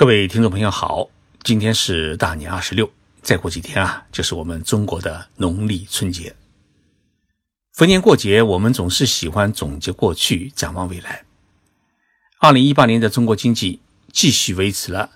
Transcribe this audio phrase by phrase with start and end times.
[0.00, 1.10] 各位听众朋友好，
[1.42, 6.34] 今天是大年二十六，再过几天啊，就是我们中国的农历春节。
[7.74, 11.26] 逢年过节，我们总是喜欢总结过去，展望未来。
[12.38, 15.10] 二零一八年的中国经济继续维持了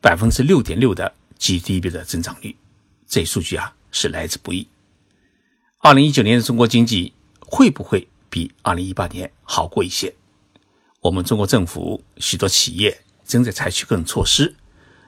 [0.00, 2.56] 百分之六点六的 GDP 的增长率，
[3.06, 4.66] 这数据啊是来之不易。
[5.80, 10.14] 二零一九年的中国经济会不会比二零一八年好过一些？
[11.02, 13.02] 我们中国政府许多企业。
[13.24, 14.54] 正在采取各种措施，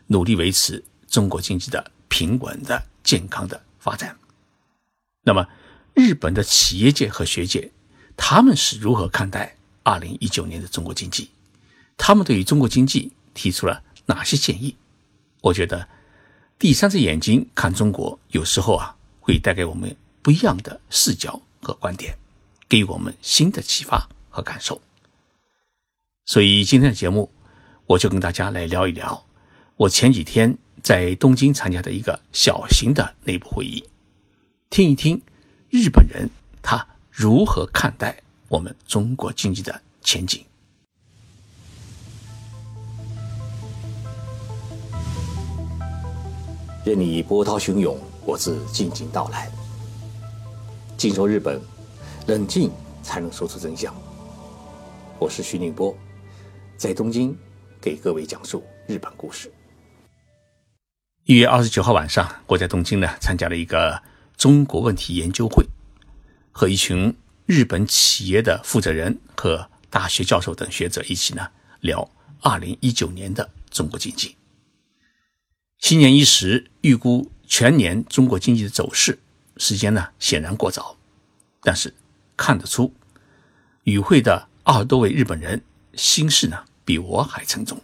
[0.07, 4.16] 努力维持中国经济的平稳的、健康的发展。
[5.23, 5.48] 那么，
[5.95, 7.73] 日本的企业界和学界，
[8.16, 11.30] 他们是如何看待二零一九年的中国经济？
[11.97, 14.77] 他们对于中国经济提出了哪些建议？
[15.43, 15.88] 我觉得，
[16.59, 22.16] 第三只眼睛看中国，有时候啊，会带给我们不一样的视角和观点，
[22.69, 24.80] 给予我们新的启发和感受。
[26.24, 27.30] 所以，今天的节目。
[27.88, 29.24] 我就跟大家来聊一聊，
[29.76, 33.84] 我前几天在东京参加的一个小型的内部会议，
[34.70, 35.23] 听一听
[35.70, 36.28] 日本人
[36.60, 40.45] 他如何看待我们中国经济的前景。
[46.84, 49.48] 任你波涛汹涌，我自静静到来。
[50.96, 51.60] 静说日本，
[52.26, 52.68] 冷静
[53.00, 53.95] 才能说出真相。
[55.21, 55.96] 我是徐宁波，
[56.76, 57.37] 在东京。
[57.87, 59.48] 给各位讲述日本故事。
[61.23, 64.03] 一月二十九号晚上，我在东京呢参加了一个
[64.37, 65.65] 中国问题研究会，
[66.50, 67.16] 和一群
[67.47, 71.48] 日本企业的负责人和大学教授等学者一起呢
[71.78, 72.10] 聊
[72.41, 74.34] 二零一九年的中国经济。
[75.78, 79.16] 新年伊始，预估全年中国经济的走势，
[79.59, 80.97] 时间呢显然过早，
[81.60, 81.94] 但是
[82.37, 82.93] 看得出
[83.84, 85.62] 与会的二十多位日本人
[85.94, 86.65] 心事呢。
[86.87, 87.78] 比我还沉重。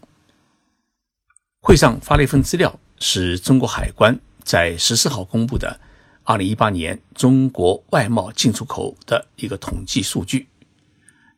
[1.60, 5.78] 会上发了一份资料，是中国海关在十四号公布的
[6.24, 10.48] 二零一八年中国外贸进出口的一个统计数据。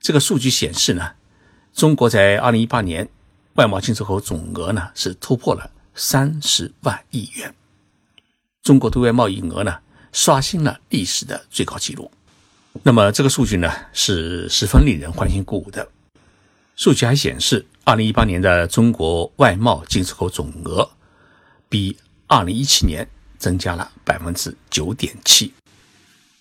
[0.01, 1.13] 这个数据显示呢，
[1.73, 3.09] 中国在二零一八年
[3.55, 7.55] 外贸进出口总额呢是突破了三十万亿元，
[8.63, 9.79] 中国对外贸易额呢
[10.13, 12.11] 刷新了历史的最高纪录。
[12.83, 15.87] 那么这个数据呢是十分令人欢欣鼓舞的。
[16.77, 20.91] 数据还显示，二零一八年的中国外贸进出口总额
[21.69, 21.97] 比
[22.27, 23.09] 二零一七年
[23.39, 25.55] 增加了百分之九点七。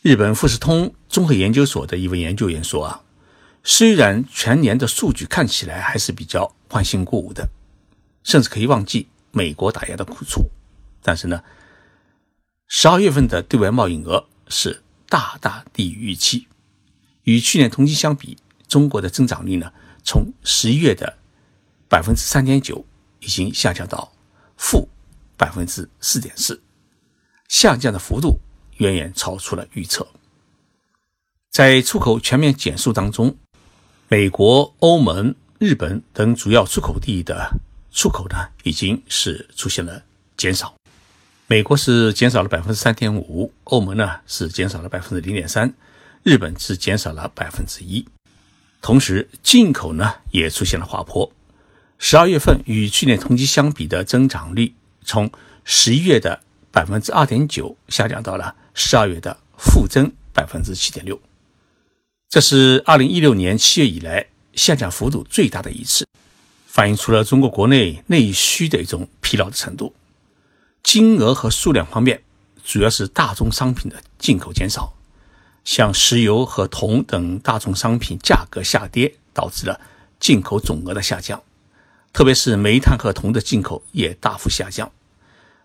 [0.01, 3.03] 日本富士通综合研究所的一位研究员说：“啊，
[3.63, 7.47] 虽然全年的数据看起来还是比较欢欣鼓舞的，
[8.23, 10.49] 甚至可以忘记美国打压的苦楚，
[11.03, 11.43] 但是呢，
[12.67, 16.47] 十二月份的对外贸易额是大大低于预期，
[17.23, 19.71] 与去年同期相比，中国的增长率呢？”
[20.03, 21.17] 从十一月的
[21.87, 22.85] 百分之三点九，
[23.19, 24.11] 已经下降到
[24.57, 24.87] 负
[25.37, 26.61] 百分之四点四，
[27.47, 28.39] 下降的幅度
[28.77, 30.07] 远远超出了预测。
[31.49, 33.35] 在出口全面减速当中，
[34.07, 37.49] 美国、欧盟、日本等主要出口地的
[37.91, 40.03] 出口呢，已经是出现了
[40.35, 40.73] 减少。
[41.45, 45.71] 美国是减少了百分之三点五，欧盟呢是减少了百分之零点三，
[46.23, 48.03] 日本是减少了百分之一。
[48.83, 51.31] 同时，进口呢也出现了滑坡，
[51.97, 54.73] 十二月份与去年同期相比的增长率
[55.05, 55.31] 从
[55.63, 61.17] 十一月的百分之二点九下降到了十二月的负增百分之七点六，
[62.29, 66.05] 这是二零一六年七月以来下降幅度最大的一次，
[66.67, 69.95] 反映出了中国国内内需的一种疲劳的程度。
[70.83, 72.21] 金额和数量方面，
[72.65, 74.93] 主要是大宗商品的进口减少。
[75.63, 79.79] 像石油和铜等大宗商品价格下跌，导致了
[80.19, 81.41] 进口总额的下降，
[82.11, 84.91] 特别是煤炭和铜的进口也大幅下降。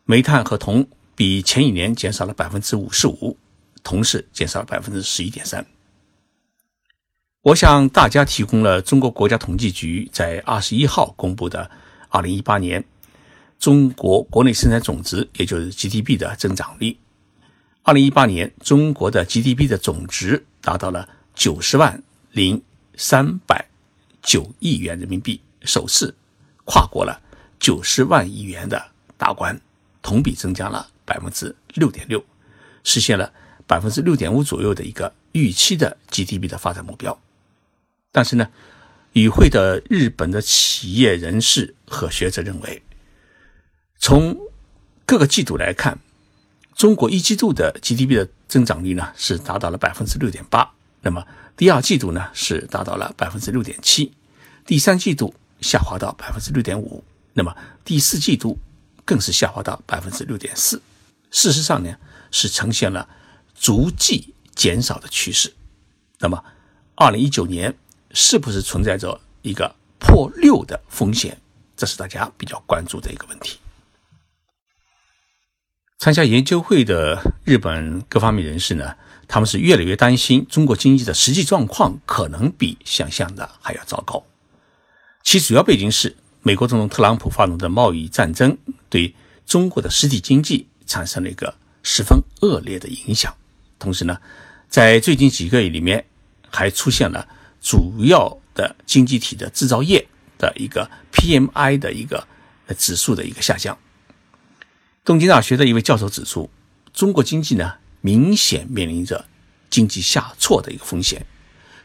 [0.04, 3.36] 煤炭和铜比前一年减少了百分之五十五，
[3.82, 5.66] 铜是减少了百分之十一点三。
[7.42, 11.70] 我向大家提供了中国国家统计局在二十一号公布的
[12.08, 12.84] 二零一八年
[13.58, 16.96] 中国国内生产总值，也就是 GDP 的增长率。
[17.88, 22.02] 二零一八年，中国的 GDP 的总值达到了九十万
[22.32, 22.62] 零
[22.98, 23.66] 三百
[24.20, 26.14] 九亿元人民币，首次
[26.66, 27.18] 跨过了
[27.58, 29.58] 九十万亿元的大关，
[30.02, 32.22] 同比增加了百分之六点六，
[32.84, 33.32] 实现了
[33.66, 37.18] 百分之六点五左右的一个预期的 GDP 的发展目标。
[38.12, 38.50] 但是呢，
[39.14, 42.82] 与会的日本的企业人士和学者认为，
[43.98, 44.36] 从
[45.06, 45.98] 各个季度来看。
[46.78, 50.70] 中国一季度的 GDP 的增长率呢是达到了百分之六点八，
[51.02, 51.26] 那么
[51.56, 54.12] 第二季度呢是达到了百分之六点七，
[54.64, 57.02] 第三季度下滑到百分之六点五，
[57.32, 57.52] 那么
[57.84, 58.56] 第四季度
[59.04, 60.80] 更是下滑到百分之六点四。
[61.32, 61.96] 事实上呢，
[62.30, 63.08] 是呈现了
[63.58, 65.52] 逐季减少的趋势。
[66.20, 66.44] 那么，
[66.94, 67.76] 二零一九年
[68.12, 71.40] 是不是存在着一个破六的风险？
[71.76, 73.58] 这是大家比较关注的一个问题。
[75.98, 78.94] 参加研究会的日本各方面人士呢，
[79.26, 84.24] 他们是越来越担心中国经济的实际状况可能比想象的还要糟糕。
[85.24, 88.56] 其主要背景是美国总统特朗普发动的贸易战争
[88.88, 89.12] 对
[89.44, 91.52] 中国的实体经济产生了一个
[91.82, 93.34] 十分恶劣的影响。
[93.80, 94.16] 同时呢，
[94.68, 96.04] 在最近几个月里面，
[96.48, 97.26] 还出现了
[97.60, 100.06] 主要的经济体的制造业
[100.38, 102.24] 的一个 PMI 的一个
[102.78, 103.76] 指数的一个下降。
[105.08, 106.50] 东京大学的一位教授指出，
[106.92, 109.24] 中国经济呢明显面临着
[109.70, 111.24] 经济下挫的一个风险，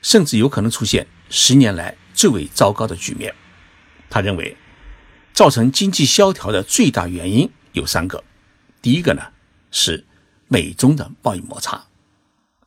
[0.01, 3.33] 甚至有可能出现十年来最为糟糕的局面。
[4.09, 4.57] 他认为，
[5.33, 8.21] 造成经济萧条的最大原因有三个：
[8.81, 9.21] 第一个呢
[9.71, 10.05] 是
[10.49, 11.87] 美中的贸易摩擦；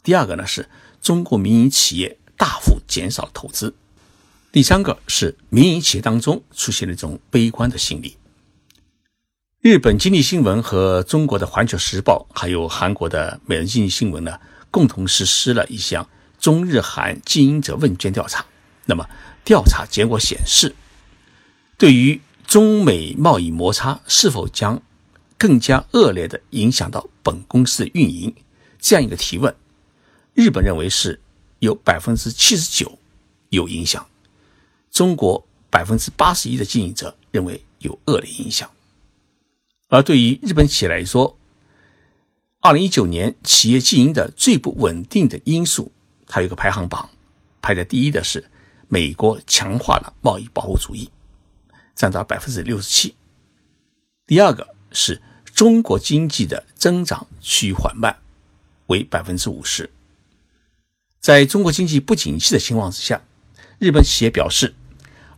[0.03, 0.67] 第二个呢是
[1.03, 3.75] 中国民营企业大幅减少投资；
[4.51, 8.17] 第三个是民营企业当中出现了一种悲观的心理。
[9.67, 14.39] 日本经济新闻和中国的环球时报，还有韩国的每日经济新闻呢，
[14.71, 16.09] 共同实施了一项
[16.39, 18.47] 中日韩经营者问卷调查。
[18.85, 19.05] 那么，
[19.45, 20.73] 调查结果显示，
[21.77, 24.81] 对于中美贸易摩擦是否将
[25.37, 28.33] 更加恶劣的影响到本公司的运营
[28.79, 29.53] 这样一个提问，
[30.33, 31.21] 日本认为是
[31.59, 32.97] 有百分之七十九
[33.49, 34.07] 有影响，
[34.93, 38.71] 中国百分之八十一的经营者认为有恶劣影响。
[39.89, 41.39] 而对于日本企业来说，
[42.61, 45.93] 二零一九年企业经营的最不稳定的因素，
[46.27, 47.09] 它有个排行榜，
[47.63, 48.51] 排在第一的是
[48.89, 51.09] 美国强化了贸易保护主义，
[51.95, 53.15] 占到百分之六十七；
[54.27, 58.19] 第二个是中国经济的增长趋于缓慢，
[58.87, 59.89] 为百分之五十。
[61.21, 63.23] 在中国经济不景气的情况之下，
[63.79, 64.75] 日本企业表示，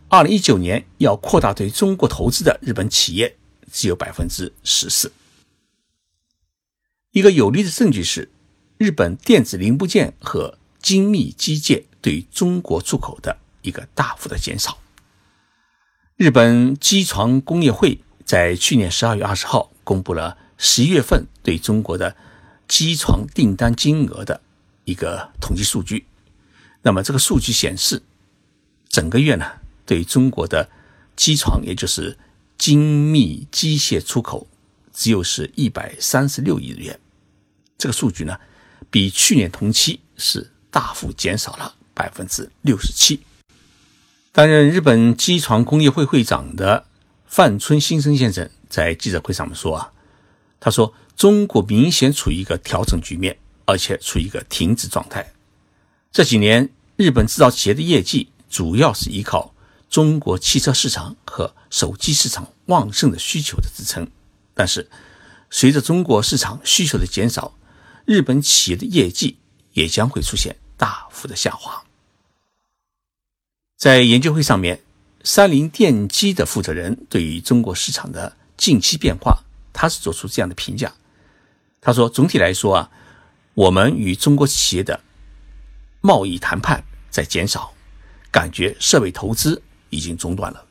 [0.07, 3.35] 二零一九年要扩大对中国投资的日本企业。
[3.71, 5.11] 只有百分之十四。
[7.11, 8.29] 一个有力的证据是，
[8.77, 14.77] 日本电子零部件和精密机械对中国出口的一个大幅的减少。
[16.15, 22.15] 日本机床工业会在去年十二月二十号公布了十一月份对中国的
[22.67, 24.41] 机床订单金额的
[24.83, 26.05] 一个统计数据。
[26.81, 28.03] 那么这个数据显示，
[28.87, 29.45] 整个月呢，
[29.85, 30.69] 对中国的
[31.15, 32.17] 机床，也就是
[32.59, 34.45] 精密机械出口
[34.93, 36.99] 只有是一百三十六亿日元，
[37.77, 38.37] 这个数据呢，
[38.91, 43.21] 比去年同期是大幅减少了百分之六十七。
[44.33, 46.85] 担任日本机床工业会会长的
[47.25, 49.93] 范春新生先生在记者会上面说啊，
[50.59, 55.31] 他说中国明显处于一个调整局面，而且处于一个停止状态。
[56.11, 59.53] 这几年日本制造企业的业绩主要是依靠。
[59.89, 64.07] 中国汽车市场和手机市场旺盛的需求的支撑，
[64.53, 64.89] 但是
[65.49, 67.57] 随着中国市场需求的减少，
[68.05, 69.39] 日本企业的业绩
[69.73, 71.83] 也将会出现大幅的下滑。
[73.77, 74.83] 在研究会上面，
[75.23, 79.43] 三菱电机的负责人对于中国市场的近期变化，
[79.73, 80.93] 他是做出这样的评价。
[81.81, 82.91] 他说：“总体来说啊，
[83.53, 84.99] 我们与中国企业的
[86.01, 87.73] 贸易谈判在减少，
[88.29, 90.65] 感觉设备投资。”已经中断了。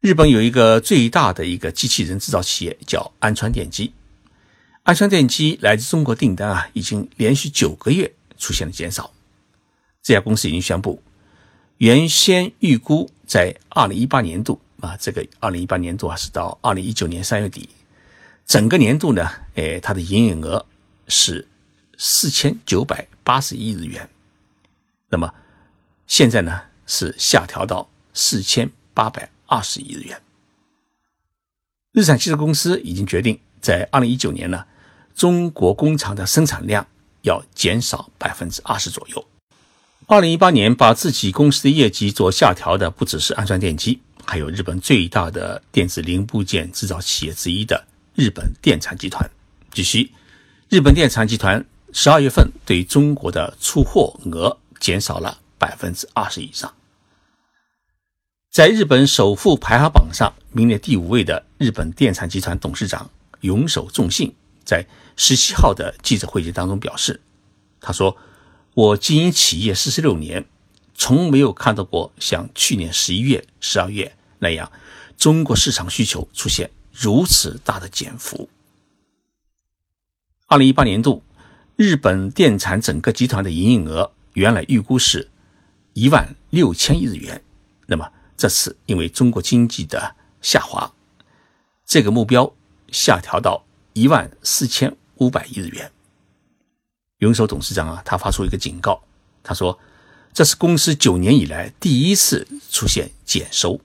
[0.00, 3.92] 日本有一个最大的一个机器人制造企业叫安川电机，
[4.84, 9.12] 安川电机来自中国订单啊，已经连续九个月出现了减少。
[10.00, 11.02] 这家公司已经宣布，
[11.78, 17.68] 原先预估在二零一八年度啊，这个二零一八年度啊是到二零一九年三月底，
[18.46, 20.64] 整个年度呢，哎，它的营业额
[21.08, 21.46] 是
[21.98, 24.08] 四千九百八十亿日元。
[25.08, 25.34] 那么
[26.06, 26.62] 现在呢？
[26.88, 30.20] 是下调到四千八百二十亿日元。
[31.92, 34.64] 日产汽车公司已经决定，在二零一九年呢，
[35.14, 36.86] 中国工厂的生产量
[37.22, 39.24] 要减少百分之二十左右。
[40.06, 49.28] 二零一八年把自己公司的业绩做下调的，不只是安川电机，还有日本最大的电子零部件制造企业之一的日本电产集团。
[49.70, 50.12] 据悉，
[50.70, 56.72] 日本电产集团十二月份对中国的出货额减少了百分之二十以上。
[58.50, 63.10] 在日本首富排行榜上名列第五位的日本电产集团董事长
[63.42, 64.84] 永守重信，在
[65.16, 67.20] 十七号的记者会议当中表示
[67.78, 68.16] ：“他说，
[68.74, 70.46] 我经营企业四十六年，
[70.94, 74.72] 从没有看到过像去年十一月、十二月那样
[75.16, 78.48] 中国市场需求出现如此大的减幅。
[80.46, 81.22] 二零一八年度，
[81.76, 85.28] 日本电产整个集团的营业额原来预估是
[85.92, 87.44] 一万六千亿日元，
[87.86, 90.92] 那么这次因为中国经济的下滑，
[91.84, 92.54] 这个目标
[92.92, 93.64] 下调到
[93.94, 95.90] 一万四千五百亿日元。
[97.18, 99.02] 永守董事长啊，他发出一个警告，
[99.42, 99.76] 他说
[100.32, 103.80] ：“这是公司九年以来第一次出现减收。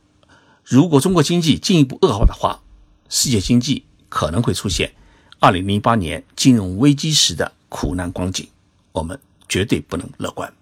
[0.63, 2.61] 如果中国经济进一步恶化的话，
[3.09, 4.93] 世界经济可能会出现
[5.39, 8.47] 二零零八年金融危机时的苦难光景。
[8.91, 9.19] 我们
[9.49, 10.53] 绝对不能乐观。”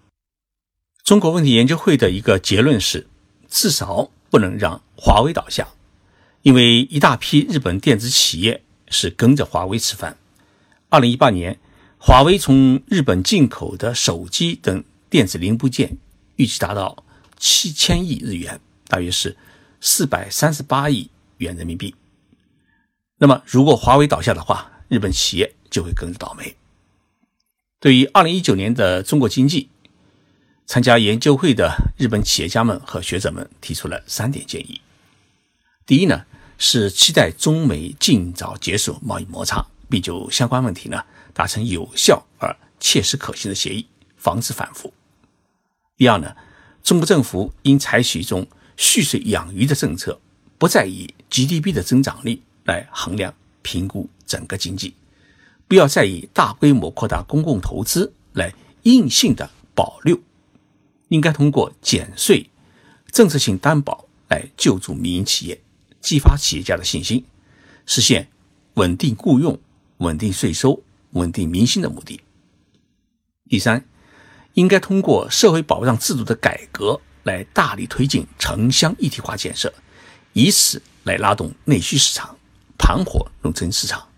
[1.04, 3.06] 中国问题研究会的一个结论是：
[3.52, 5.68] 至少不能让华为倒下，
[6.40, 10.16] 因为一大批日本电子企业是跟着华为吃饭。
[10.88, 11.60] 二零一八年。
[12.04, 15.98] 华为从日本进口的手机等电子零部件
[16.34, 17.04] 预计达到
[17.38, 19.36] 七千亿日元，大约是
[19.80, 21.94] 四百三十八亿元人民币。
[23.18, 26.56] 那么，如果华为倒下的话，日本企业就会跟着倒霉。
[27.78, 29.68] 对于二零一九年的中国经济，
[30.66, 34.80] 参加研究会的日本企业家们和学者们提出了三点建议。
[35.84, 36.24] 第一呢，
[36.58, 41.04] 是期待中美尽早结束贸易摩擦，并就相关问题呢。
[41.34, 43.86] 达成有效而切实可行的协议，
[44.18, 44.92] 防止反复。
[45.96, 46.36] 第二呢，
[46.82, 50.20] 中国政府应采取一种蓄水养鱼的政策，
[50.58, 54.94] 不再以 GDP 的增长率来衡量评估整个经济，
[55.66, 58.52] 不要再以大规模扩大公共投资来
[58.82, 60.20] 硬性的保六，
[61.12, 62.48] 应该通过减税、
[63.12, 65.60] 政策性担保来救助民营企业，
[66.00, 67.22] 激发企业家的信心，
[67.84, 68.30] 实现
[68.74, 69.60] 稳定雇佣、
[69.98, 70.82] 稳定税收。
[71.12, 72.22] 稳定民心的目的。
[73.50, 73.84] 第三，
[74.54, 79.70] 应该通过社会保障制度的改革来大力推进城乡一体化建设，
[80.32, 82.38] 以此来拉动内需市场，
[82.78, 84.08] 盘活农村市场，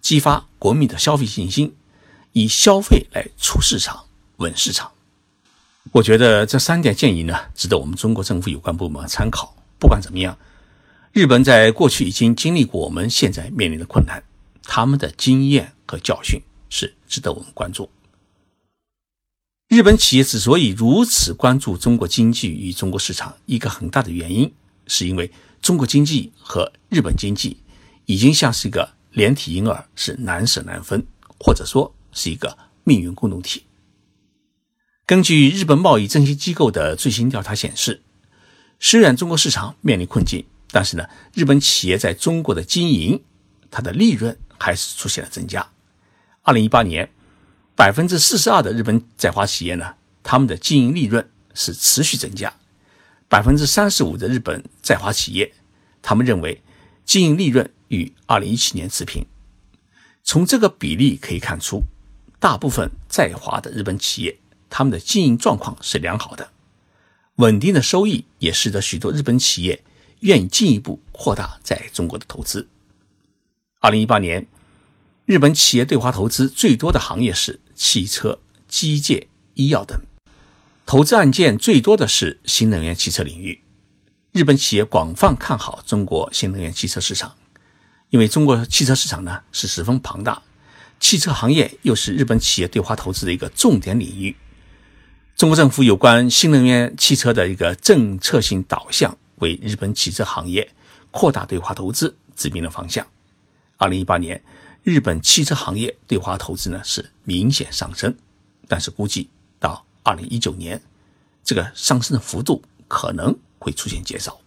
[0.00, 1.76] 激发国民的消费信心，
[2.32, 4.06] 以消费来促市场、
[4.38, 4.90] 稳市场。
[5.92, 9.56] 我觉得这三点建议呢，值得我们中国政府有关部门参考。
[9.78, 10.38] 不管怎么样，
[11.12, 14.22] 日本在过去已经经历过我们现在面临的困难，
[14.64, 15.72] 他们的经验。
[15.90, 17.88] 和教训是值得我们关注。
[19.68, 24.52] 日本企业之所以如此关注中国经济与中国市场，一个很大的原因，
[24.86, 27.62] 是因为中国经济和日本经济
[28.04, 31.02] 已经像是一个连体婴儿，是难舍难分，
[31.40, 32.54] 或者说是一个
[32.84, 33.62] 命运共同体。
[35.08, 38.02] 根据日本贸易振兴机构的最新调查显示，
[38.78, 43.22] 虽然中国市场面临困境，但是呢，日本企业在中国的经营，
[43.70, 45.66] 它的利润还是出现了增加。
[46.42, 47.10] 二零一八年，
[47.74, 52.50] 百分之四十二的日本在华企业呢，他们的经营利润是持续增加；
[53.30, 55.54] 百分之三十五的日本在华企业，
[56.02, 56.62] 他们认为
[57.06, 59.24] 经营利润与二零一七年持平。
[60.22, 61.84] 从这个比例可以看出，
[62.38, 64.38] 大部分在华的日本企业，
[64.70, 66.50] 他们的经营状况是良好的，
[67.36, 69.82] 稳定的收益也使得许多日本企业
[70.20, 72.68] 愿意进一步扩大在中国的投资。
[73.80, 74.46] 二零一八年。
[75.28, 80.00] 日本企业对华投资最多的行业是汽车、机械、医药等，
[80.86, 83.60] 投资案件最多的是新能源汽车领域。
[84.32, 87.34] 日本企业广泛看好中国新能源汽车市场，
[88.08, 90.42] 因为中国汽车市场呢是十分庞大，
[90.98, 94.34] 汽车行业又是日本企业对华投资的一个重点领域。
[95.38, 100.68] 中国政府有关新能源汽车的一个政策性导向，为日本汽车行业
[101.12, 103.06] 扩大对华投资指明了方向。
[103.76, 104.42] 二零一八年。
[104.84, 108.16] 日本汽车行业对华投资呢是明显上升，
[108.66, 109.28] 但是估计
[109.60, 110.80] 到二零一九年，
[111.44, 114.40] 这个上升的幅度可能会出现减少。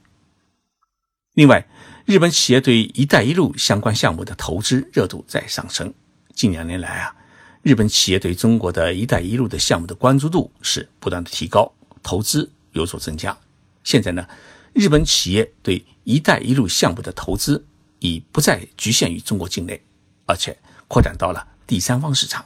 [1.36, 1.67] 另外，
[2.05, 5.93] 日本企业对“一带一路”相关项目的投资热度在上升。
[6.33, 7.15] 近两年来啊，
[7.62, 13.38] 日本企业对中国的一带一路的项目的关注度是不断的提高，投资有所增加。
[13.84, 14.27] 现在呢，
[14.74, 17.65] 日本企业对“一带一路”项目的投资
[18.00, 19.82] 已不再局限于中国境内。
[20.27, 22.46] 而且扩展到了第三方市场。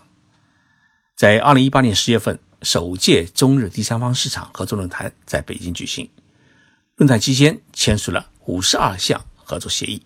[1.15, 6.09] 在二零一八年十月份，首届中日第三方市场合作论坛在北京举行。
[6.95, 10.01] 论坛期间签署了五十二项合作协议，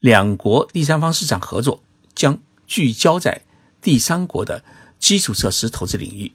[0.00, 1.82] 两国第三方市场合作
[2.14, 3.42] 将聚焦在
[3.80, 4.62] 第三国的
[4.98, 6.32] 基础设施投资领域，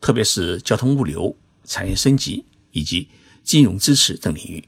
[0.00, 1.34] 特别是交通物流、
[1.64, 3.08] 产业升级以及
[3.42, 4.62] 金融支持等领域。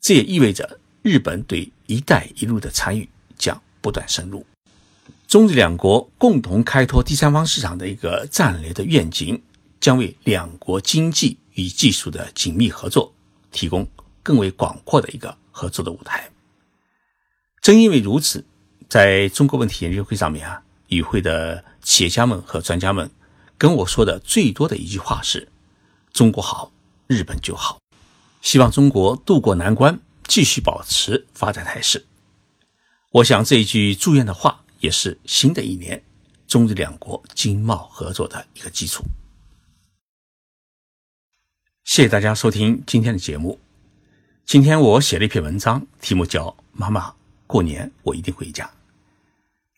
[0.00, 3.60] 这也意味着日本对“一带一路”的参与将。
[3.80, 4.44] 不断深入，
[5.28, 9.40] 中日两国共同开拓第三方市场的一个战略的愿景，
[9.80, 13.14] 将为两国经济与技术的紧密合作
[13.52, 13.88] 提供
[14.20, 16.28] 更为广阔的一个合作的舞台。
[17.62, 18.44] 正因为如此，
[18.88, 23.10] 在中国问题研究会上面啊，与会的企业家们和专家们
[23.56, 25.48] 跟我说的最多的一句话是
[26.12, 26.70] ：“中国好，
[27.06, 27.78] 日本就好。”
[28.42, 32.06] 希望中国渡过难关，继续保持发展态势。
[33.10, 36.02] 我想这一句祝愿的话，也是新的一年
[36.46, 39.04] 中日两国经贸合作的一个基础。
[41.84, 43.58] 谢谢大家收听今天的节目。
[44.46, 47.14] 今天我写了一篇文章，题目叫《妈妈
[47.46, 48.64] 过年我一定回家》。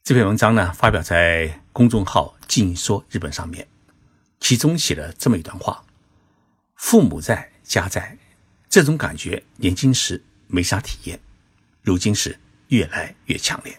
[0.03, 3.67] 这篇文章呢，发表在公众号“静说日本”上面，
[4.41, 5.85] 其中写了这么一段话
[6.75, 8.17] ：“父母在家在，
[8.69, 11.21] 这种感觉年轻时没啥体验，
[11.83, 12.37] 如今是
[12.69, 13.79] 越来越强烈。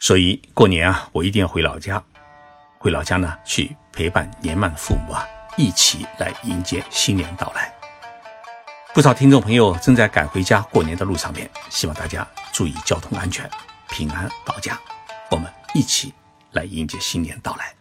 [0.00, 2.02] 所以过年啊，我一定要回老家，
[2.78, 5.24] 回老家呢去陪伴年迈的父母啊。”
[5.56, 7.72] 一起来迎接新年到来。
[8.92, 13.48] 不少听众朋友正在赶回家过年的路上面，希望大家注意交通安全，
[13.88, 14.76] 平安到家。
[15.34, 16.14] 我们一起
[16.52, 17.74] 来迎接新年到来。